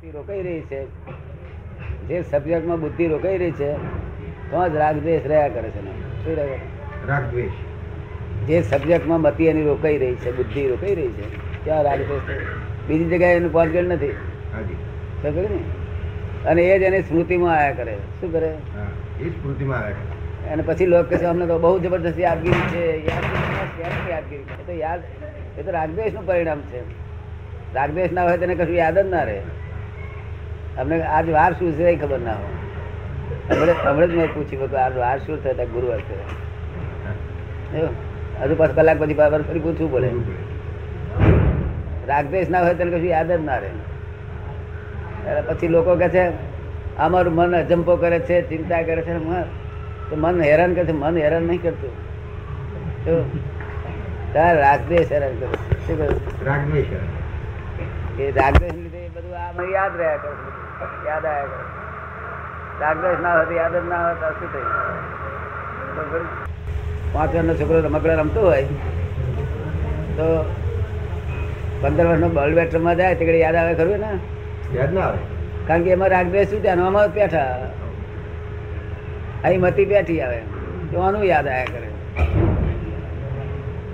[0.00, 0.84] બુદ્ધિ રોકાઈ રહી છે.
[2.08, 3.72] જે સબ્જેક્ટમાં બુદ્ધિ રોકાઈ રહી છે
[4.50, 5.80] તો જ રાગદ્વેષ રહ્યા કરે છે.
[6.24, 7.48] શું કરે?
[8.46, 12.22] જે સબ્જેક્ટમાં મતી એની રોકાઈ રહી છે બુદ્ધિ રોકાઈ રહી છે ત્યાં રાગદ્વેષ.
[12.88, 14.16] બીજી જગ્યાએ એનું પહોંચગેલ નથી.
[15.22, 15.60] સમજે ને.
[16.44, 17.96] અને એ જ એની સ્મૃતિમાં આવ્યા કરે.
[18.20, 18.50] શું કરે?
[19.20, 20.50] એ સ્મૃતિમાં આવ્યા કરે.
[20.50, 22.84] અને પછી લોકો કહે છે અમને તો બહુ જબરદસ્ત યાદગીરી છે.
[23.06, 25.00] યાદગીરી એ તો યાદ
[25.58, 26.80] એ તો રાગદ્વેષનું પરિણામ છે.
[27.74, 29.40] રાગદ્વેષ ના હોય તેને કશું યાદ જ ના રહે.
[30.78, 32.58] અમને આજ વાર શું છે એ ખબર ના હોય.
[33.50, 36.00] હમણાં હમણાં જ મેં પૂછ્યું કે આજ વાર શું થતા ગુરુવાર
[37.74, 37.94] એવું?
[38.42, 40.10] હજુ પાંચ કલાક પછી પાછું ફરી પૂછવું પડે.
[42.08, 43.70] રાગદેશ ના હોય તેને કશું યાદ જ ના રહે.
[45.48, 46.24] પછી લોકો કહે છે
[46.98, 49.12] અમારું મન અજંપો કરે છે ચિંતા કરે છે.
[49.12, 49.42] મન
[50.10, 50.92] તો મન હેરાન કરે છે.
[50.92, 51.94] મન હેરાન નહીં કરતું.
[54.34, 55.56] તાર રાગદેશ હેરાન કરે છે.
[55.86, 56.46] શું કહ્યું?
[56.46, 56.90] રાગ દ્વેષ
[58.20, 60.32] એ રાગદેશ લીધે બધું આ મને યાદ રહ્યા કરે
[61.06, 61.66] યાદ આવ્યા
[62.80, 66.24] રાગદ્વેષ ના હોય યાદ જ ના હોય તો શું થયું?
[67.14, 68.66] પાંચ વર્ષનો છોકરો રમકડા રમતો હોય.
[70.16, 70.26] તો
[71.82, 74.12] પંદર વર્ષનો બેટ રમવા જાય તે યાદ આવે ખરું ને
[74.78, 75.18] યાદ ના આવે.
[75.66, 77.52] કારણ કે એમાં રાગદ્વેષ શું ત્યાં આમાં બેઠા.
[79.44, 80.40] અહીં મતી બેઠી આવે.
[80.92, 81.88] તો આનું યાદ આવ્યા કરે.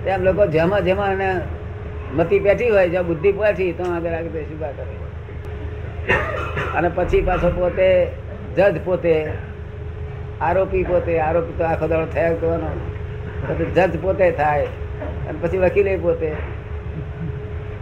[0.05, 1.31] તેમ લોકો જેમાં જેમાં એને
[2.15, 5.06] મતી બેઠી હોય જ્યાં બુદ્ધિ બેઠી તો આગળ રાગદ્વેષ ઊભા કરે.
[6.75, 8.09] અને પછી પાછો પોતે,
[8.57, 9.15] જજ પોતે,
[10.41, 12.69] આરોપી પોતે, આરોપી તો આખો દાડો થયા કરવાનો
[13.49, 14.67] પછી જજ પોતે થાય,
[15.29, 16.31] અને પછી વકીલે પોતે.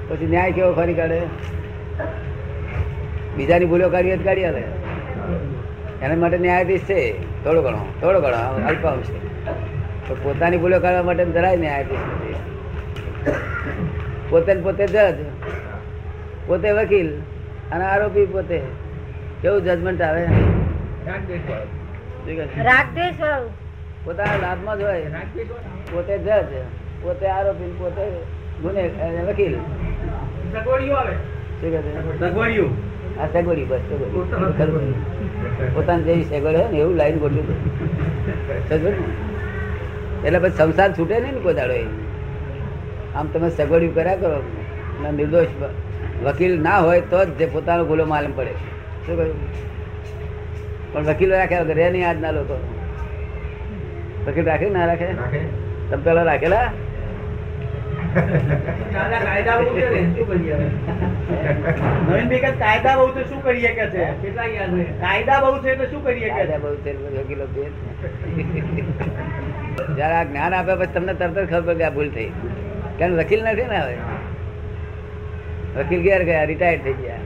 [0.08, 1.20] પછી ન્યાય કેવો ફરી કાઢે?
[3.36, 4.62] બીજાની ભૂલો કાઢીએ તો કાઢી આવે
[6.02, 7.00] એના માટે ન્યાયાધીશ છે.
[7.44, 9.18] થોડો ઘણો થોડો ઘણો, અલ્પ છે
[10.08, 12.04] તો પોતાની ભૂલો કાઢવા માટે જરાય ન્યાયાધીશ
[14.30, 15.18] પોતે પોતે જજ,
[16.46, 17.10] પોતે વકીલ.
[17.72, 18.60] અને આરોપી પોતે.
[19.42, 20.26] કેવું જજમેન્ટ આવે?
[24.04, 25.10] પોતાના લાભમાં જ હોય.
[25.92, 26.52] પોતે જજ
[27.02, 28.02] પોતે આરોપી પોતે
[28.62, 28.90] ગુને
[29.28, 29.54] વકીલ.
[29.54, 29.64] શું
[31.60, 31.80] કહે છે?
[33.20, 34.94] આ સગવડી બસ સગવડી
[35.74, 37.56] પોતાની જેવી સગવડ હોય ને એવું લાઈન ગોઠવ્યું?
[40.24, 41.74] એટલે પછી સંસાર છૂટે નહીં ને કોઈ દાડો
[43.14, 44.42] આમ તમે સગવડિયું કર્યા કરો
[45.02, 45.46] ને નિર્દોષ
[46.24, 48.54] વકીલ ના હોય તો જ જે પોતાનો ભૂલો માલમ પડે.
[49.06, 49.38] શું કહ્યું?
[50.92, 52.56] પણ વકીલો રાખ્યા વગર રહે નહીં આજના લોકો.
[54.26, 55.04] વકીલ રાખે ના રાખે?
[55.04, 55.38] રાખે.
[55.90, 56.72] તમે પેલા રાખેલા?
[59.24, 59.56] કાયદા
[62.96, 64.04] બહુ છે શું કરીએ કે છે?
[65.00, 67.64] કાયદા બહુ છે તો શું કરીએ કાયદા બહુ છે, વકીલો છે.
[69.96, 72.30] જયારે આ જ્ઞાન આપ્યા પછી તમને તરત જ ખબર પડે આ ભૂલ થઈ.
[72.98, 73.96] કારણ વકીલ નથી ને હવે.
[75.76, 77.20] વકીલ ઘેર ગયા રિટાયર થઈ ગયા.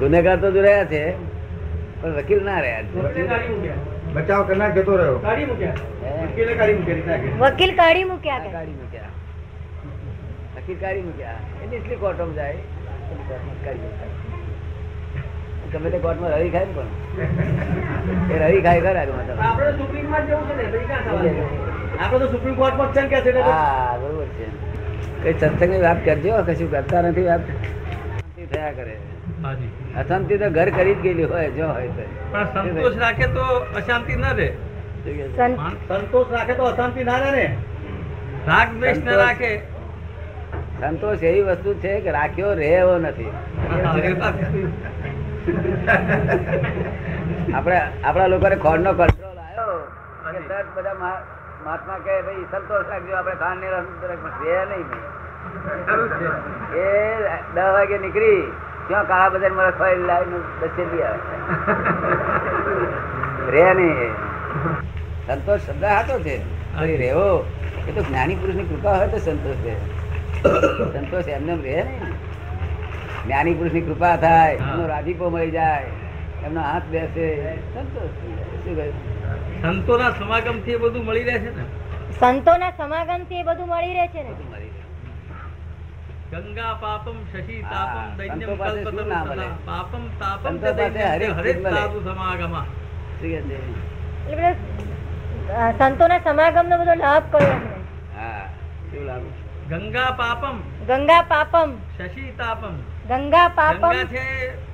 [0.00, 1.02] ગુનેગાર તો જ રહ્યા છે
[2.00, 2.84] પણ વકીલ ના રહ્યા
[4.14, 5.16] બચાવ કરનાર જતો રહ્યો.
[5.26, 5.76] કાઢી મૂક્યા.
[6.02, 6.10] હે?
[6.26, 9.10] વકીલે કાઢી મૂક્યા કાઢી મૂક્યા.
[10.56, 11.38] વકીલ કાઢી મૂક્યા.
[11.62, 12.60] એટલે એટલી કોર્ટમાં જાય.
[13.64, 14.26] કાઢી મૂક્યા
[15.72, 16.88] ગમે તે કોર્ટમાં રવિ ખાય ને પણ.
[18.32, 19.02] એ રવિ ખાય ખરા
[19.48, 21.44] આપણે તો કોર્ટમાં જવું છે ને?
[21.98, 24.46] આપણે તો સુપ્રીમ કોર્ટમાં છે ને કે છે હા બરોબર છે.
[25.22, 27.40] કઈ સત્સંગની વાત કરજો કશું કરતા નથી વાત.
[28.50, 28.94] થયા કરે.
[29.96, 32.04] અશાંતિ તો ઘર કરી જ ગયેલી હોય જો હોય તો.
[32.54, 33.44] સંતોષ રાખે તો
[33.76, 34.48] અશાંતિ ના રહે.
[35.88, 37.46] સંતોષ રાખે તો અશાંતિ ના રહે ને.
[38.46, 39.52] રાગ દ્વેષ ના રાખે.
[40.80, 43.32] સંતોષ એવી વસ્તુ છે કે રાખ્યો રહે એવો નથી
[47.54, 49.76] આપણે આપણા લોકોને ખોડ નો કંટ્રોલ આવ્યો
[50.76, 51.16] બધા
[51.68, 53.70] મહાત્મા કહે ભાઈ સંતોષ રાખજો આપણે ખાંડ ને
[54.70, 54.86] નહીં
[56.76, 56.84] એ
[57.54, 58.38] દસ વાગે નીકળી
[58.88, 61.26] ત્યાં કાળા બજારમાં રખવાડી લાવીને દસેલી આવે.
[63.50, 64.14] રે નહીં.
[65.26, 66.36] સંતોષ શબ્દ હાથો છે.
[66.96, 67.28] રહેવો.
[67.88, 69.74] એ તો જ્ઞાની પુરુષની કૃપા હોય તો સંતોષ છે
[70.92, 72.12] સંતોષ એમને એમ રહે નહીં.
[73.26, 74.54] જ્ઞાની પુરુષની કૃપા થાય.
[74.54, 75.86] એમનો રાજીપો મળી જાય.
[76.44, 77.24] એમનો હાથ બેસે
[79.62, 81.64] સંતોના સમાગમથી એ બધું મળી રહે છે ને?
[82.20, 84.32] સંતોના સમાગમથી એ બધું મળી રહે છે ને.
[86.32, 89.04] ગંગા પાપમ શશી તાપમ દૈન્યમ કલ્પતરુ.
[89.66, 90.54] પાપમ તાપમ.
[91.66, 92.66] સાધુ સમાગમા
[94.28, 94.54] બધા
[95.58, 97.34] અ, સંતોના સમાગમ નો બધો લાભ
[98.16, 98.44] હા
[99.70, 100.56] ગંગા પાપમ
[100.88, 101.70] ગંગા પાપમ.
[101.96, 102.74] શશી તાપમ.
[103.08, 104.22] ગંગા પાપમ ગંગા છે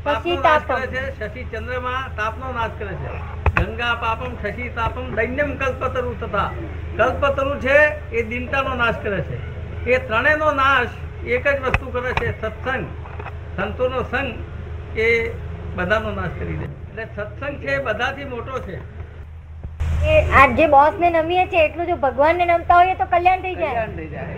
[0.05, 0.95] પાપનો શશી નાશ તાપમ.
[0.95, 3.13] છે શશી ચંદ્રમા તાપનો નાશ કરે છે.
[3.59, 6.49] ગંગા પાપમ શશી તાપમ દૈન્યમ કલ્પતરુ તથા.
[6.97, 7.77] કલ્પતરુ છે
[8.19, 9.39] એ દિનતાનો નાશ કરે છે.
[9.87, 10.95] એ ત્રણેયનો નાશ
[11.37, 12.85] એક જ વસ્તુ કરે છે સત્સંગ.
[13.57, 14.31] સંતોનો સંગ
[15.07, 15.09] એ
[15.77, 16.67] બધાનો નાશ કરી દે.
[16.67, 18.77] એટલે સત્સંગ છે બધાથી મોટો છે.
[20.41, 23.57] આ જે બોસ ને નમીએ છે એટલું જો ભગવાન ને નમતા હોઈએ તો કલ્યાણ થઈ
[23.63, 23.75] જાય.
[23.75, 24.33] કલ્યાણ થઈ જાય.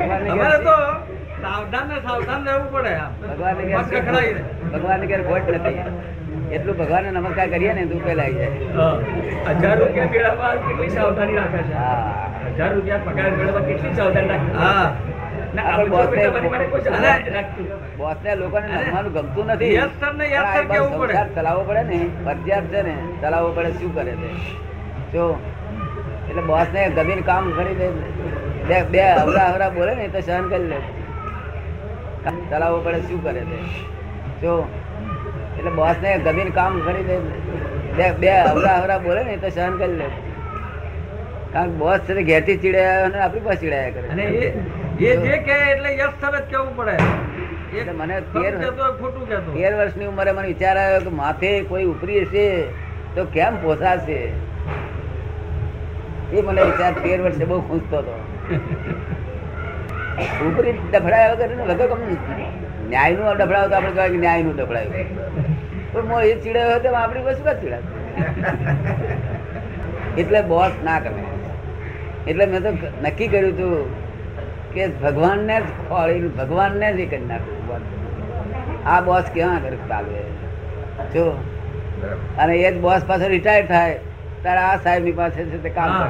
[0.00, 0.70] અમારે તો
[1.42, 3.12] સાવધાન ને સાવધાન રહેવું પડે આમ.
[3.12, 4.42] ભગવાનને ઘેર કખડાઈ રહે.
[4.72, 5.80] ભગવાનને ઘેર ખોટ નથી.
[6.54, 8.28] એટલું ભગવાન નમસ્કાર કરીએ ને તો ઉકેલ જાય.
[9.50, 11.72] હજાર રૂપિયા મેળવવા કેટલી સાવધાની રાખે છે?
[12.54, 14.94] હજાર રૂપિયા પગાર મેળવવા કેટલી સાવધાની રાખે હા.
[15.54, 17.68] ના, આપણે આપણે બોસને- પૈસા ભરી ભરી કોઈ સાવધાની રાખતું.
[17.96, 19.76] બોસને લોકોને નમવાનું ગમતું નથી.
[21.24, 21.34] ને.
[21.34, 22.06] ચલાવવો પડે ને.
[22.24, 24.32] ફરજિયાત છે ને ચલાવવો પડે શું કરે છે.
[25.12, 25.40] જો
[26.30, 27.88] એટલે બોસને ગમીને કામ કરી દે.
[28.68, 30.76] બે બે અવરા અવરા બોલે ને તો સહન કરી લે.
[32.50, 33.58] તળાવો પડે શું કરે તે?
[34.42, 34.68] જો
[35.58, 37.16] એટલે બોસને ગમીને કામ કરી દે.
[37.96, 40.04] બે બે અવરા અવરા બોલે ને તો સહન કરી લે.
[41.52, 44.08] કારણ કે બોસ છે ઘેરથી ચીડાયા અને આપણી પાસે ચીડાયા કરે.
[44.08, 44.52] અને એ
[44.98, 45.38] જે.
[45.38, 46.96] કહે એટલે યસ જ કહેવું પડે?
[47.78, 48.58] એટલે મને તેર-.
[49.54, 52.62] તેર વર્ષની ઉંમરે મને વિચાર આવ્યો કે માથે કોઈ ઉપરી હશે
[53.14, 54.20] તો કેમ પોસાશે?
[56.32, 58.31] એ મને વિચાર તેર વર્ષે બહુ ખૂંચતો હતો.
[60.46, 62.02] ઉપરી ડફડાયા વગર વગર કમ
[62.88, 64.94] ન્યાયનું ડફડાવ તો આપણે કહેવાય કે ન્યાયનું ડફડાયું
[65.92, 67.90] પણ મો એ ચીડાયો હતો આપણી પાસે કા ચીડાશે
[70.16, 71.22] એટલે બોસ ના ગમે
[72.26, 72.70] એટલે મેં તો
[73.02, 73.74] નક્કી કર્યું હતું
[74.74, 77.82] કે ભગવાનને જ ખોળી ભગવાનને જ એ કરી નાખ્યું બોસ.
[78.86, 80.20] આ બોસ કેવા કરે ચાલે
[81.14, 81.24] જો.
[82.38, 83.98] અને એ જ બોસ પાસે રિટાયર થાય.
[84.42, 86.08] ત્યારે આ સાહેબની પાસે છે તે કામ હા.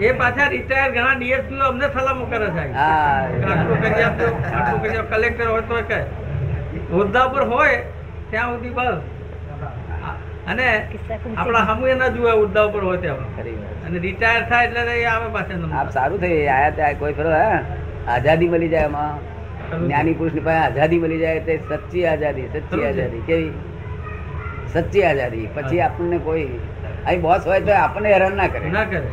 [0.00, 2.64] એ પાછા રિટાયર ઘણા ડીએસપી અમને સલામો કરે છે.
[2.74, 5.98] આટલું કરી આપજો આટલું કરી કલેક્ટર હોય તો કે
[6.92, 7.78] હોદ્દા પર હોય
[8.30, 8.98] ત્યાં સુધી બસ.
[10.46, 10.66] અને
[11.36, 13.26] આપણા હમુ ના જુએ હોદ્દા ઉપર હોય ત્યાં.
[13.86, 17.60] અને રિટાયર થાય એટલે આવે પાછા આપ સારું થઈ આયા ત્યાં કોઈ ફરો હા?
[18.08, 19.14] આઝાદી મળી જાય એમાં.
[19.86, 23.22] જ્ઞાની પુરુષની પાસે આઝાદી મળી જાય તે સચ્ચી આઝાદી સચ્ચી આઝાદી.
[23.26, 23.52] કેવી?
[24.74, 25.46] સચ્ચી આઝાદી.
[25.54, 26.50] પછી આપણને કોઈ
[27.06, 28.70] અહીં બોસ હોય તો આપણને હેરાન ના કરે.
[28.70, 29.08] ના કરે.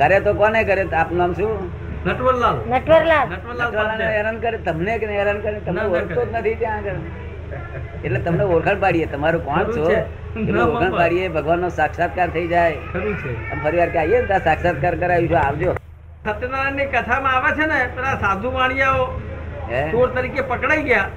[0.00, 0.84] કરે તો કોને કરે?
[0.96, 1.70] આપનું નામ શું?
[2.06, 2.56] નટવરલાલ.
[2.68, 3.26] નટવરલાલ.
[3.28, 4.58] નટવરલાલ હેરાન કરે?
[4.58, 5.58] તમને કે હેરાન કરે?
[5.60, 7.00] તમને ના, ના ઓળખતો જ નથી ત્યાં આગળ.
[8.04, 9.06] એટલે તમને ઓળખાણ પાડીએ.
[9.06, 9.90] તમારું કોણ છો?
[9.90, 12.76] એટલે ઓળખાણ પાડીએ ભગવાનનો સાક્ષાત્કાર થઈ જાય.
[12.92, 13.62] ખરું છે.
[13.64, 15.38] ફરી વાર કે આવીએ ને સાક્ષાત્કાર સાક્ષાત્કાર કરાવીશું.
[15.38, 15.72] આવજો.
[16.24, 19.06] સત્યનારાયણની કથામાં આવે છે ને પેલા સાધુ વાણિયાઓ
[19.92, 21.08] ચોર તરીકે પકડાઈ ગયા.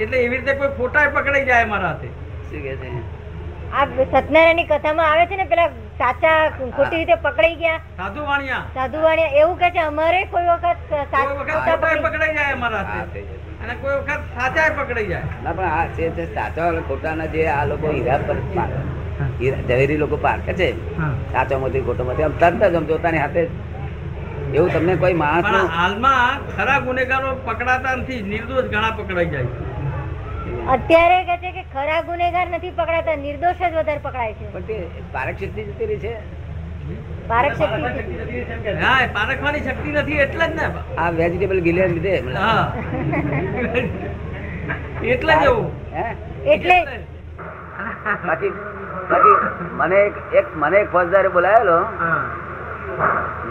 [0.00, 2.06] એટલે એવી રીતે કોઈ ફોટા પકડાઈ જાય મારા હાથે.
[2.06, 3.13] શું કે છે?
[3.74, 5.68] આ સત્યનારાયણની કથામાં આવે છે ને પેલા
[5.98, 6.34] સાચા
[6.72, 7.80] ખોટી રીતે પકડાઈ ગયા.
[7.96, 8.62] સાધુ વાણિયા.
[8.74, 12.34] સાધુ વાણિયા એવું કે છે અમારે કોઈ વખત સા- કોઈ વખત ખોટા ખોટાય પકડી- પકડાઈ
[12.34, 12.84] જાય અમારા.
[13.62, 15.26] અને કોઈ વખત સાચા પકડાઈ જાય.
[15.44, 18.38] ના પણ આ છે તે સાચા અને ખોટાના જે આ લોકો હીરા પર
[19.40, 20.68] જહેરી ઝવેરી લોકો પારખે છે.
[21.32, 23.42] સાચો મોતી ખોટો મોતી આમ તરત જ આમ જોતાની હાથે
[24.54, 29.73] એવું તમને કોઈ માણસ હાલમાં ખરા ગુનેગારો પકડાતા નથી નિર્દોષ ઘણા પકડાઈ જાય છે.
[30.72, 34.46] અત્યારે કે છે કે ખરા ગુનેગાર નથી પકડાતા નિર્દોષ જ વધારે પકડાય છે.
[34.52, 34.76] પણ તે
[35.14, 36.12] પારક શક્તિ જતી રહી છે?
[37.28, 40.66] પારક શક્તિ હા પારખવાની શક્તિ નથી એટલે જ ને.
[40.98, 42.64] આ વેજીટેબલ ગિલિયર લીધે હા.
[45.12, 45.68] એટલે જ એવું.
[46.54, 46.78] એટલે
[48.26, 48.52] બાકી
[49.10, 49.36] બાકી
[49.82, 51.78] મને એક એક મને એક ફોજદારે બોલાવેલો.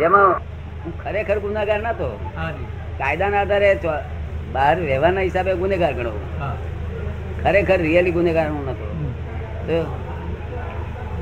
[0.01, 0.29] જેમાં
[0.83, 2.09] હું ખરેખર ગુનેગાર નતો.
[2.99, 3.71] કાયદાના આધારે
[4.53, 6.13] બહાર રહેવાના હિસાબે ગુનેગાર ગણો.
[6.39, 6.55] હા.
[7.43, 8.85] ખરેખર રિયલી ગુનેગાર હું નતો.
[9.67, 9.75] તો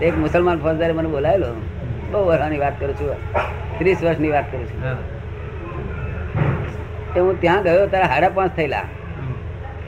[0.06, 1.48] એક મુસલમાન ફોજદારે મને બોલાવેલો.
[2.12, 3.16] બહુ વર્ષની વાત કરું છું
[3.80, 4.82] ત્રીસ વર્ષની વાત કરું છું.
[7.14, 8.84] તો હું ત્યાં ગયો ત્યારે સાડા પાંચ થયેલા.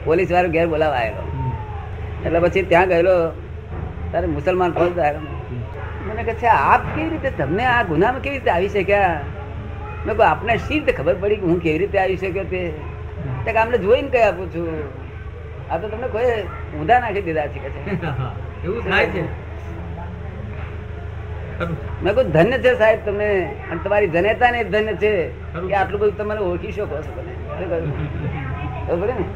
[0.04, 1.22] પોલીસ વાળો ઘેર બોલાવા આવેલો.
[2.26, 3.14] એટલે પછી ત્યાં ગયેલો
[4.10, 5.14] ત્યારે મુસલમાન ફોજદાર.
[6.06, 9.20] મને કહે છે આપ કેવી રીતે તમને આ ગુનામાં કેવી રીતે આવી શક્યા?
[10.06, 12.62] મેં કહું આપને શી ખબર પડી કે હું કેવી રીતે આવી શક્યો તે?
[13.56, 15.03] આમને જોઈને કહી આપું છું.
[15.70, 16.32] આ તો તમને કોઈ
[16.74, 17.68] ઊંધા નાખી દીધા છે કે
[18.64, 19.22] એવું થાય છે.
[22.02, 23.28] મેં કોઈ ધન્ય છે સાહેબ તમને
[23.70, 25.12] અને તમારી ધન્યતા ને ધન્ય છે
[25.62, 27.32] કે આટલું બધું તમે ઓળખી શકો છો તમે.
[28.86, 29.26] ખબર ને?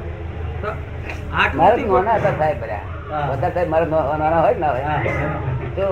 [1.54, 2.58] મારે નાના હતા સાહેબ
[3.30, 4.94] બધા સાહેબ મારા નાના હોય ના હોય?
[5.76, 5.86] તો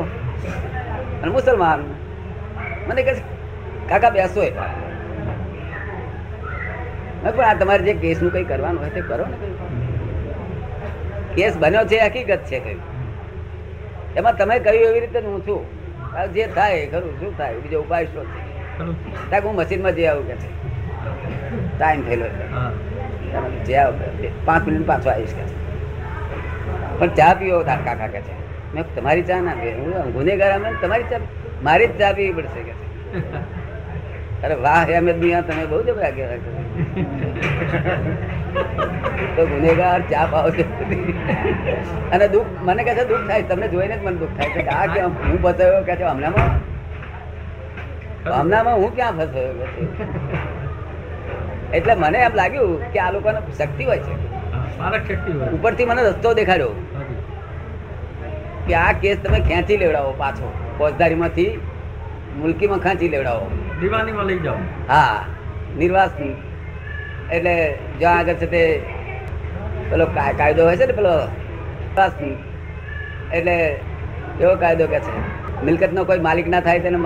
[1.23, 1.81] અને મુસલમાન.
[2.89, 3.13] મને કહે
[3.89, 4.51] કાકા બેસો એ
[7.23, 9.56] મેં પણ આ તમારે જે કેસનું કંઈ કરવાનું હોય તે કરો ને કહ્યું.
[11.37, 12.83] કેસ બન્યો છે હકીકત છે કહ્યું
[14.19, 15.63] એમાં તમે કહ્યું એવી રીતે હું છું.
[16.17, 17.61] આ જે થાય ખરું શું થાય?
[17.65, 18.27] બીજો ઉપાય શું
[19.31, 19.37] છે?
[19.45, 20.49] હું મશીનમાં જઈ આવું કે છે.
[21.79, 22.27] ટાઈમ થયેલો
[23.67, 23.99] જે આવું
[24.47, 25.57] પાંચ મિનિટ પાછો આવીશ કે છે.
[26.99, 28.35] પણ ચા પીવો તાર કાકા કે છે.
[28.75, 29.73] મેં તમારી ચા ના પીએ.
[29.79, 31.21] હું ગુનેગાર અમે તમારી ચા
[31.69, 32.87] મારી જ ચા પીવી પડશે કે છે.
[34.47, 36.39] અરે વાહ એમ દુનિયા તમે બહુ જબરા કહેવાય
[39.37, 40.47] તો ગુનેગાર ચા પાવ
[42.13, 44.87] અને દુઃખ મને કહે છે દુઃખ થાય તમને જોઈને જ મને દુઃખ થાય છે આ
[44.87, 45.11] કેમ?
[45.27, 46.51] હું બતાવ્યો કે છે હમણાંમાં?
[48.39, 49.67] હમણાંમાં હું ક્યાં ફસાયો?
[51.73, 54.15] એટલે મને એમ લાગ્યું કે આ લોકોને શક્તિ હોય છે.
[55.53, 56.73] ઉપરથી મને રસ્તો દેખાડ્યો.
[58.67, 60.47] કે આ કેસ તમે ખેંચી લેવડાવો પાછો.
[60.79, 61.53] ફોજદારીમાંથી
[62.37, 63.47] મુલકીમાં ખેંચી લેવડાવો.
[63.81, 64.59] દીવાનીમાં લઈ જાઓ.
[64.89, 65.17] હા
[65.81, 66.35] નિર્વાસની
[67.31, 67.55] એટલે
[68.01, 68.63] જ્યાં આગળ છે તે
[69.91, 72.35] પેલો કાયદો હોય છે ને પેલો નિર્વાસની
[73.33, 73.57] એટલે
[74.41, 75.13] એવો કાયદો કે છે
[75.67, 76.99] મિલકતનો કોઈ માલિક ના થાય તેને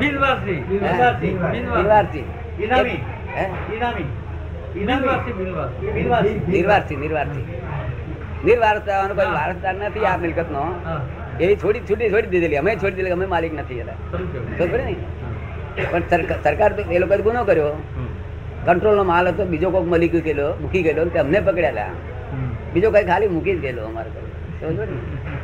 [0.00, 0.58] બિનવારસી.
[0.70, 2.24] નિર્વાસી
[2.64, 2.98] ઇનામી.
[3.36, 3.44] હે?
[3.74, 4.06] ઇનામી.
[6.52, 7.44] નિર્વાસી નિર્વાસી
[8.46, 11.00] નિર્વારસવાનો કોઈ વારસદાર નથી આ મિલકત નો હા.
[11.38, 12.58] એવી છોડી છૂટી છોડી દીધેલી.
[12.62, 13.94] અમે છોડી દીધેલી અમે માલિક નથી એટલે.
[14.58, 14.94] ખબર ને?
[15.76, 16.02] પણ
[16.44, 17.72] સરકાર તો એ લોકોએ ગુનો કર્યો.
[18.66, 21.90] કંટ્રોલનો માલ હતો બીજો કોઈક મળી ગયેલો મૂકી ગયેલો અમને પકડ્યા
[22.74, 24.10] બીજો કઈ ખાલી મૂકી જ ગયેલો અમારે?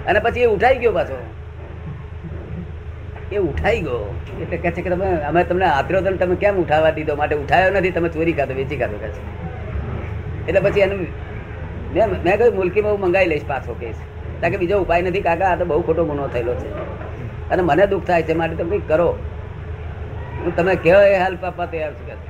[0.07, 1.17] અને પછી એ ઉઠાઈ ગયો પાછો.
[3.33, 4.15] એ ઉઠાઈ ગયો.
[4.41, 7.17] એટલે કહે છે કે તમે અમે તમને આતરો તો તમે કેમ ઉઠાવવા દીધો?
[7.17, 9.21] માટે ઉઠાયો નથી તમે ચોરી ખાધો વેચી ખાધો કહે છે.
[10.49, 11.07] એટલે પછી એનું
[11.95, 13.97] મેં મેં કહ્યું મુલકીમાં હું મંગાવી લઈશ પાછો કેસ.
[14.41, 16.69] કારણ કે બીજો ઉપાય નથી કાકા આ તો બહુ ખોટો ગુનો થયેલો છે.
[17.51, 19.17] અને મને દુઃખ થાય છે માટે તમે કંઈક કરો.
[20.43, 22.27] હું તમે કહો એ હેલ્પ આપવા તૈયાર છું કેવું?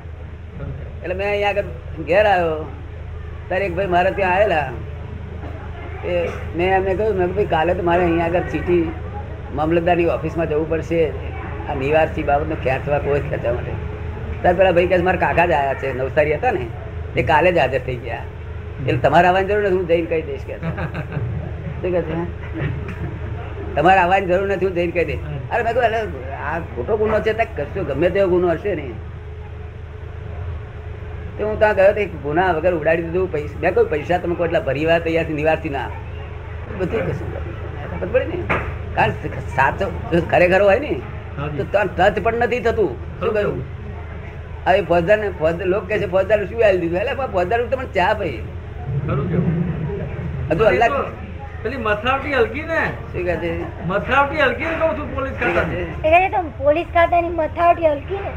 [1.02, 1.68] એટલે મેં અહીંયા આગળ
[2.10, 2.56] ઘેર આવ્યો.
[3.48, 4.68] ત્યારે એક ભાઈ મારે ત્યાં આવેલા.
[6.04, 6.14] એ
[6.56, 8.84] મેં એમને કહ્યું, મેં ભાઈ, કાલે તો મારે અહીંયા આગળ સિટી
[9.60, 11.00] મામલતદારની ઓફિસમાં જવું પડશે.
[11.68, 13.72] આ નિવાસી બાબતનો ખેંચવા કોઈ ખેંચવા માટે.
[14.42, 16.64] ત્યારે પેલા ભાઈ કહે મારા કાકા જ આવ્યા છે, નવસારી હતા ને.
[17.16, 18.24] એ કાલે જ હાજર થઈ ગયા.
[18.86, 20.54] એટલે તમારે આવવાની જરૂર નથી, હું જઈને કહી દઈશ કે.
[21.80, 22.16] શું કહે છે?
[23.76, 25.24] તમારે આવવાની જરૂર નથી, હું જઈને કહી દઈશ.
[25.52, 26.12] અરે મેં કહ્યું
[26.48, 28.96] આ ખોટો ગુનો છે કશો ગમે તેવો ગુનો હશે નહીં.
[31.38, 34.48] તો હું ત્યાં ગયો એક ગુના વગર ઉડાડી દીધું પૈસા મેં કોઈ પૈસા તમે કોઈ
[34.48, 35.00] એટલા ભરી વાર
[35.76, 35.88] ના.
[36.78, 37.28] બધું કશું
[37.90, 38.38] ખબર પડે ને?
[38.96, 39.12] કારણ
[39.56, 39.86] સાચો
[40.30, 40.92] ખરેખર હોય ને
[41.56, 42.92] તો ટચ પણ નથી થતું.
[43.20, 43.60] શું કહ્યું?
[44.66, 46.98] હવે ફોજદાર ને ફોજદાર લોકો કહે છે ફોજદાર શું આવી દીધું?
[47.02, 48.40] એટલે ફોજદાર તમને ચા ભાઈ
[50.50, 50.90] એ અલ્લાહ
[51.62, 52.80] પેલી મથાવટી હલકી ને?
[53.12, 53.50] શું કહે છે?
[53.90, 55.86] મથાવટી હલકી ને કહું છું પોલીસ ખાતા કહે ખાતાની.
[56.02, 56.08] છે?
[56.08, 58.32] એ કહે છે તો પોલીસ ખાતાની મથાવટી હલકી ને?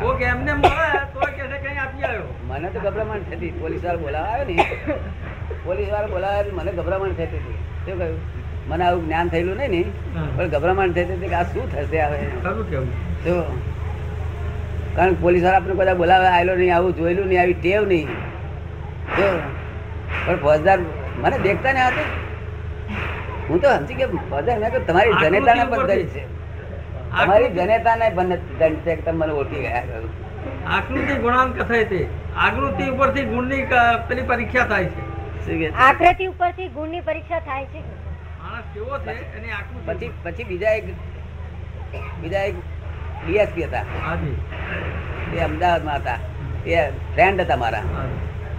[0.00, 2.26] કોક એમને મળે તો કે છે કઈ આપી આવ્યો.
[2.48, 3.52] મને તો ગભરામણ થતી.
[3.62, 4.98] પોલીસ વાળો બોલાવા આવ્યો ને?
[5.68, 7.58] પોલીસ વાળો બોલાવે મને ગભરામણ થતી હતી.
[7.86, 8.20] શું કહ્યું?
[8.68, 9.82] મને આવું જ્ઞાન થયેલું નહીં ને?
[10.36, 12.18] પણ ગભરામણ થતી હતી કે આ શું થશે હવે?
[13.24, 13.36] જો
[14.96, 18.08] કારણ કે પોલીસવાળા આપણે બધા બોલાવે આવેલો નહીં આવું જોયેલું નહીં આવી ટેવ નહીં.
[19.18, 19.28] જો
[20.26, 20.78] પણ ફોજદાર
[21.22, 22.08] મને દેખતા ને હતું.
[23.48, 25.86] હું તો સમજી કે ફોજદાર મેં તમારી જનેતાને પણ.
[25.86, 26.24] દંડ છે.
[27.16, 28.28] તમારી જનેતાને પણ
[28.60, 29.82] દંડ છે તમે મને ઓળખી ગયા
[30.76, 32.00] આકૃતિ ગુણાંક કથાય તે.
[32.36, 33.62] આકૃતિ ઉપરથી ગુણની
[34.08, 35.02] પેલી પરીક્ષા થાય છે.
[35.58, 35.74] છે?
[35.88, 37.82] આકૃતિ ઉપરથી ગુણની પરીક્ષા થાય છે.
[38.42, 40.84] માણસ કેવો છે એની આકૃતિ પછી પછી બીજા એક
[42.22, 42.56] બીજા એક
[43.26, 43.84] ડીએસપી હતા.
[44.06, 44.36] હાજી
[45.36, 46.18] એ અમદાવાદમાં હતા.
[46.66, 47.84] એ ફ્રેન્ડ હતા મારા.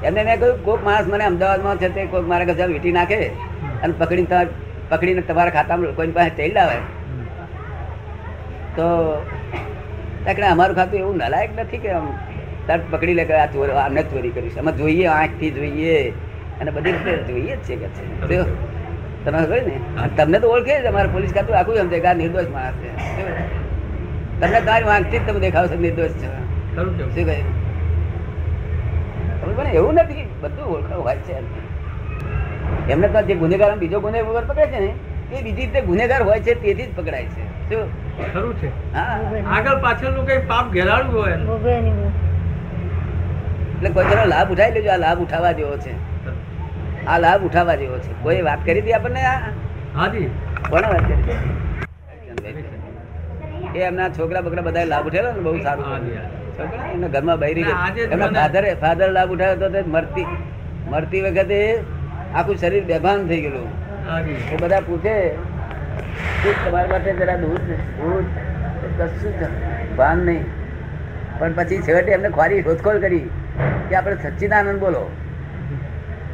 [0.03, 3.31] એમને મેં કહ્યું કોઈક માણસ મને અમદાવાદમાં છે તે કોઈક મારા ઘરે વીટી નાખે
[3.83, 4.49] અને પકડીને તમારે
[4.89, 6.77] પકડીને તમારા ખાતામાં કોઈની પાસે તેલ લાવે.
[8.75, 8.87] તો
[10.25, 12.07] ત્યાં અમારું ખાતું એવું નલાયક નથી કે આમ
[12.67, 16.13] તરત પકડી લે કે આ ચોર આમને ચોરી કરી છે અમે જોઈએ આંખથી જોઈએ
[16.61, 18.45] અને બધી રીતે જોઈએ જ છે કે છે.
[19.25, 19.77] તમે કહ્યું ને?
[20.17, 22.89] તમને તો ઓળખે જ અમારે પોલીસ ખાતું આખું સમજે કે આ નિર્દોષ માણસ છે.
[24.41, 26.27] તમને તમારી આંખથી જ તમે દેખાવ છો નિર્દોષ છે.
[26.75, 27.66] શું કહ્યું?
[29.57, 29.69] પડે?
[29.69, 31.35] એવું નથી બધું ઓળખાણ હોય છે.
[32.91, 34.91] એમને તો જે ગુનેગાર બીજો ગુનેગાર વગર પકડે છે ને
[35.35, 37.69] એ બીજી રીતે ગુનેગાર હોય છે તેથી જ પકડાય છે.
[37.69, 37.85] શું?
[38.33, 38.93] ખરું છે.
[39.45, 41.33] આગળ પાછળનું કઈ પાપ ઘેરાડું હોય.
[43.77, 45.93] એટલે કોઈ લાભ ઉઠાવી લેજો આ લાભ ઉઠાવવા જેવો છે.
[47.05, 48.23] આ લાભ ઉઠાવવા જેવો છે.
[48.23, 49.39] કોઈ વાત કરી હતી આપણને આ?
[49.95, 50.29] હાજી.
[50.69, 51.35] કોને વાત કરી
[53.75, 55.85] એ એમના છોકરા બકરા બધા લાભ ઉઠેલો ને બહુ સારું.
[56.59, 57.65] એમના ઘરમાં બૈરી
[58.11, 60.27] એમના ફાધરે ફાધર લાભ ઉઠાવ્યો તો મરતી
[60.89, 61.59] મરતી વખતે
[62.35, 63.67] આખું શરીર બેભાન થઈ ગયેલું.
[64.53, 65.15] એ બધા પૂછે
[66.43, 68.29] કે તમારા માટે જરા દૂધ દૂધ?
[68.97, 69.33] કશું
[69.97, 70.45] ભાન નહીં.
[71.39, 73.23] પણ પછી છેવટે એમને ખોરી શોધખોળ કરી
[73.89, 75.03] કે આપણે સચ્ચિદાનંદ બોલો.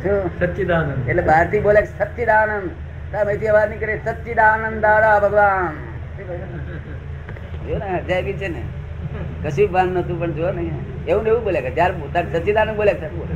[0.03, 0.30] શું?
[0.39, 1.10] સચ્ચિદાનંદ.
[1.10, 2.70] એટલે બહારથી બોલે સચ્ચિદાનંદ.
[3.12, 5.75] ત્યાં અહીંથી અવાજ નીકળે સચ્ચિદાનંદ દાદા ભગવાન.
[7.68, 8.63] જો ને અજાયબી છે ને.
[9.43, 10.63] કશું ભાન નતું પણ જો ને
[11.12, 13.33] એવું ને એવું બોલે કે જયારે પોતાને સચિદાનંદ બોલે બોલે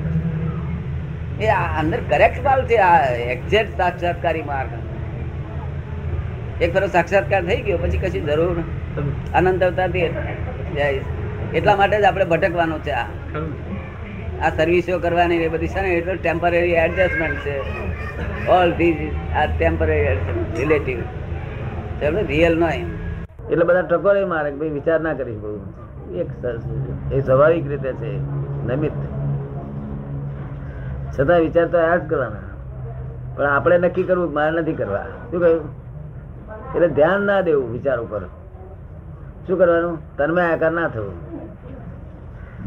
[1.46, 2.98] એ આ અંદર કરેક્ટ માલ છે આ
[3.34, 4.72] એક્ઝેક્ટ સાક્ષાત્કારી માર્ગ.
[6.64, 8.58] એક ફરો સાક્ષાત્કાર થઈ ગયો પછી કશી જરૂર
[9.34, 10.08] આનંદ અવતારથી.
[11.58, 13.08] એટલા માટે જ આપણે ભટકવાનું છે આ.
[14.44, 17.56] આ સર્વિસો કરવાની એ બધી છે ને એટલું ટેમ્પરરી એડજસ્ટમેન્ટ છે.
[18.58, 19.02] ઓલ ધીઝ
[19.40, 20.04] આ ટેમ્પરરી
[20.60, 21.00] રિલેટિવ
[22.02, 22.88] ચાલો રિયલ નહીં
[23.52, 25.52] એટલે બધા ટકોરે મારે ભાઈ વિચાર ના કરીશ બહુ.
[26.20, 26.30] એક
[27.12, 28.18] એ સ્વાભાવિક રીતે છે
[28.68, 28.92] નમિત
[31.20, 32.48] છતાં વિચાર તો આ જ કરવાના.
[33.36, 35.06] પણ આપણે નક્કી કરવું મારે નથી કરવા.
[35.32, 35.62] શું કહ્યું?
[36.76, 38.22] એટલે ધ્યાન ના દેવું વિચાર ઉપર.
[39.48, 40.18] શું કરવાનું?
[40.18, 41.12] તન્મય આકાર ના થવું.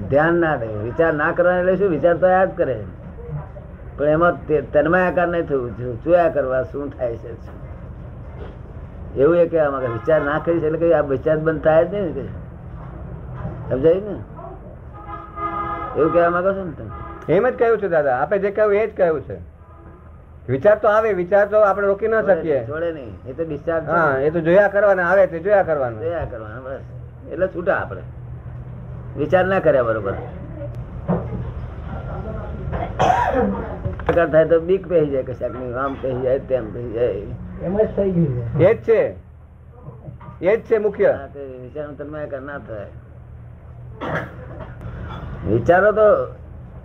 [0.09, 0.85] ધ્યાન ના દેવું.
[0.85, 1.89] વિચાર ના કરવાનો એટલે શું?
[1.89, 2.85] વિચાર તો આ જ કરે.
[3.99, 7.61] પણ એમાં તન્મય આકાર નહીં જો- જોયા કરવા શું થાય છે?
[9.21, 12.40] એવું એ કહેવા માંગે વિચાર ના કરીશ એટલે કઈ આ વિચાર બંધ થાય જ નહીં.
[13.71, 14.17] સમજાયું ને?
[15.97, 16.91] એવું કહેવા માંગો છો ને તમે?
[17.35, 18.17] એમ જ કહ્યું છે દાદા.
[18.23, 19.37] આપે જે કહ્યું એ જ કહ્યું છે.
[20.49, 22.67] વિચાર તો આવે વિચાર તો આપણે રોકી ના શકીએ.
[22.69, 23.13] છોડે નહીં.
[23.27, 26.01] એ તો ડિસ્ચાર્જ હા એ તો જોયા કરવાના આવે તે જોયા કરવાનું.
[26.01, 26.81] જોયા કરવાનું બસ.
[27.33, 28.03] એટલે છૂટા આપણે.
[29.17, 30.15] વિચાર ના કર્યા બરોબર.
[34.07, 37.13] પ્રકાર થાય તો બીક પહેરી જાય કશાક નહીં આમ પહેરી જાય તેમ પહેરી જાય.
[37.63, 39.01] એમ જ થઈ ગયું એ જ છે.
[40.41, 41.13] એ જ છે મુખ્ય.
[41.63, 42.87] વિચાર તન્મય ના થાય.
[45.49, 46.35] વિચારો તો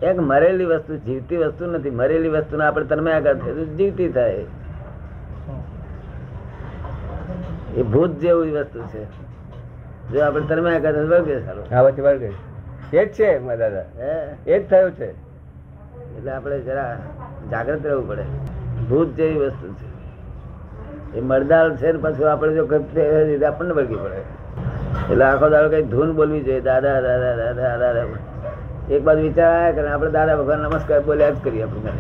[0.06, 1.90] એક મરેલી વસ્તુ જીવતી વસ્તુ નથી.
[1.90, 4.46] મરેલી વસ્તુ આપણે તન્માયકાર થાય તો જીવતી થાય.
[7.76, 9.04] એ ભૂત જેવી વસ્તુ છે.
[10.12, 11.76] જો આપણે તન્માયકાર થાય તો વળગે સારું.
[11.76, 12.22] હા પછી વર્ગ
[12.94, 13.84] એ જ છે દાદા.
[14.48, 15.12] એ જ થયું છે.
[16.18, 17.00] એટલે આપણે જરા
[17.52, 18.24] જાગ્રત રહેવું પડે.
[18.90, 19.96] ભૂત જેવી વસ્તુ છે.
[21.18, 24.45] એ મરદાલ છે ને પાછું આપણે જો કરતે આપણને વળગી પડે.
[25.12, 26.62] એટલે આખો દાડો કઈ ધૂન બોલવી જોઈએ.
[26.62, 28.06] દાદા દાદા દાદા દાદા.
[28.90, 31.92] એક બાજુ વિચાર આવ્યા કરે આપણે દાદા ભગવાન નમસ્કાર બોલ્યા જ કરીએ આપણે.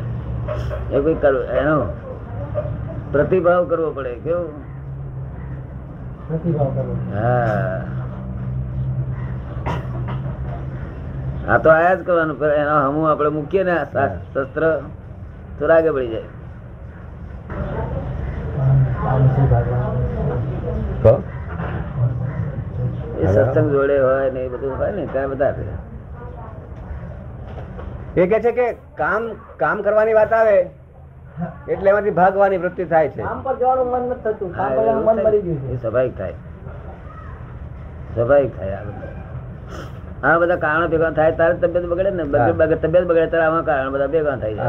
[0.95, 1.93] એ કોઈ કરવું એનો
[3.11, 4.15] પ્રતિભાવ કરવો પડે.
[4.15, 4.53] કેવું?
[7.13, 7.81] હા.
[11.49, 13.75] આ તો આયા જ કરવાનું પણ એનો હમું આપણે મૂકીએ ને
[14.33, 14.81] શસ્ત્ર
[15.59, 16.21] તો રાગે પડી જાય
[19.05, 19.95] રામજી ભગવાન
[21.03, 21.23] કહો.
[23.25, 25.53] એ સત્સંગ જોડે હોય ને એ બધું હોય ને ત્યાં બધા
[28.17, 30.67] એ કે છે કે કામ કામ કરવાની વાત આવે
[31.69, 33.23] એટલે એમાંથી ભાગવાની વૃત્તિ થાય છે.
[33.23, 35.81] કામ પર જવાનું મન નથી થતું હા, કામ પર મન મરી ગયું છે.
[35.81, 36.33] સ્વાભાવિક થાય.
[38.15, 39.09] સ્વાભાવિક થાય આ બધા.
[40.23, 42.75] આ બધા કારણો ભેગા થાય તારે તબિયત બગડે ને બગડે-.
[42.75, 44.61] તબિયત બગડે તારે આમાં કારણ બધા ભેગા થાય છે.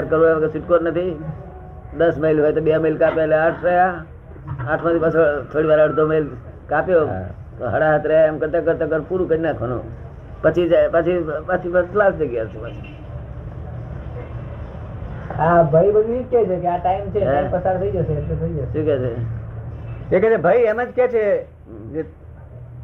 [0.00, 1.16] કરવો એ છૂટકો નથી.
[1.98, 4.15] દસ માઇલ હોય તો બે માઇલ કાપે એટલે આઠ રહ્યા.
[4.72, 6.24] આઠમાંથી પાછો થોડી વાર અડધો મેલ
[6.72, 7.04] કાપ્યો.
[7.58, 9.82] તો હડા હાથ રહ્યા એમ કરતા કરતા કર પૂરું કરી નાખવાનું.
[10.42, 12.94] પછી જાય પછી પાછી બસ લાસ્ટ જગ્યા છે પાછી.
[15.38, 17.26] હા ભાઈ બધું ઈ છે કે આ ટાઈમ છે હે?
[17.26, 18.66] ટાઈમ પસાર થઈ જશે એટલે થઈ જશે.
[18.72, 19.12] શું કે છે?
[20.16, 21.24] એ કે છે ભાઈ એમ જ કે છે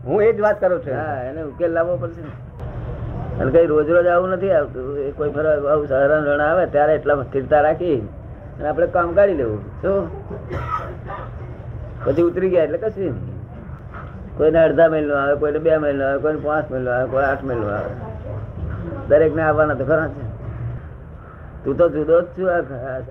[0.06, 0.94] હું એ જ વાત કરું છું.
[0.94, 2.32] હા એને ઉકેલ લાવવો પડશે ને.
[3.40, 4.84] અને કઈ રોજ રોજ આવું નથી આવતું.
[5.18, 8.00] કોઈ ફરવા આવું સહરણ રણ આવે ત્યારે એટલામાં સ્થિરતા રાખી
[8.58, 9.60] અને આપણે કામ કાઢી લેવું.
[9.82, 10.00] શું?
[12.04, 13.16] પછી ઉતરી ગયા એટલે કશું નહીં.
[14.36, 17.26] કોઈને અડધા મહિલ નો આવે કોઈને બે મહિલ નો આવે કોઈને પાંચ મહિલ આવે કોઈ
[17.30, 17.92] આઠ મહિનો આવે.
[19.08, 20.24] દરેક ને આવવાના તો ખરા છે.
[21.64, 22.48] તું તો જુદો જ છું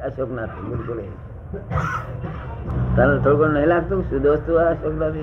[0.08, 1.00] અશોકનાથ બિલકુલ.
[2.96, 4.00] તને થોડું નહીં લાગતું?
[4.12, 5.18] જુદો જ છું આ અશોકનાથ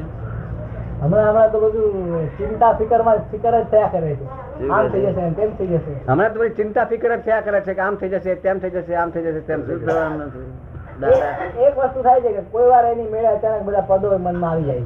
[1.03, 4.27] હમણાં હમણાં તો બધું ચિંતા ફિકરમાં ફિકર જ થયા કરે છે.
[4.71, 5.93] આમ થઈ જશે તેમ થઈ જશે.
[6.09, 8.73] હમણાં તો બધી ચિંતા ફિકર જ થયા કરે છે કે આમ થઈ જશે તેમ થઈ
[8.77, 12.85] જશે આમ થઈ જશે તેમ થઈ શું જશે એક વસ્તુ થાય છે કે કોઈ વાર
[12.85, 14.83] એની મેળે અચાનક બધા પદો મનમાં આવી જાય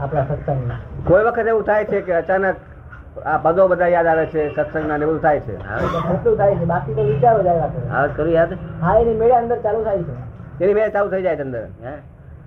[0.00, 2.56] આપણા સત્સંગમાં કોઈ વખત એવું થાય છે કે અચાનક
[3.24, 5.52] આ પદો બધા યાદ આવે છે સત્સંગના ને બધું થાય છે?
[6.14, 6.64] એટલું થાય છે.
[6.64, 8.32] બાકી તો વિચારો જ આવ્યા કરે.
[8.32, 8.56] યાદ?
[8.80, 10.12] હા એની મેળે અંદર ચાલુ થાય છે.
[10.64, 11.66] એની મેળ ચાલુ થઈ જાય છે અંદર?
[11.82, 11.92] હે?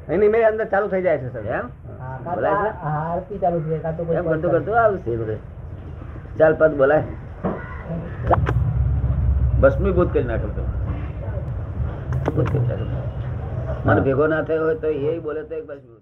[0.09, 1.45] એની મેળે અંદર ચાલુ થઈ જાય છે સર.
[1.45, 1.65] એમ?
[2.23, 2.87] બોલાય છે?
[2.87, 5.37] આરતી ચાલુ થઈ જાય તો એમ કરતું કરતું આવશે બધે.
[6.37, 7.03] ચાલ પદ બોલાય.
[9.61, 10.76] ભસ્મીભૂત નાખો કરી નાખો.
[12.37, 15.96] મને ભેગો ના થયો હોય તો એ બોલે તો એક ભસ્મીભૂત